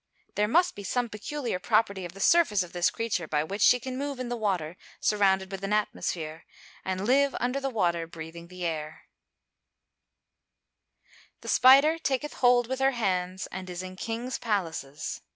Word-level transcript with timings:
There 0.33 0.47
must 0.47 0.73
be 0.73 0.83
some 0.83 1.09
peculiar 1.09 1.59
property 1.59 2.05
of 2.05 2.13
the 2.13 2.19
surface 2.19 2.63
of 2.63 2.73
this 2.73 2.89
creature 2.89 3.27
by 3.27 3.43
which 3.43 3.61
she 3.61 3.79
can 3.79 3.99
move 3.99 4.19
in 4.19 4.29
the 4.29 4.35
water 4.35 4.75
surrounded 4.99 5.51
with 5.51 5.63
an 5.63 5.73
atmosphere, 5.73 6.47
and 6.83 7.05
live 7.05 7.35
under 7.39 7.59
the 7.59 7.69
water 7.69 8.07
breathing 8.07 8.47
the 8.47 8.65
air. 8.65 9.03
[Verse: 11.03 11.11
"The 11.41 11.47
spider 11.49 11.97
taketh 11.99 12.33
hold 12.33 12.65
with 12.65 12.79
her 12.79 12.93
hands, 12.97 13.45
and 13.51 13.69
is 13.69 13.83
in 13.83 13.95
king's 13.95 14.39
palaces." 14.39 15.21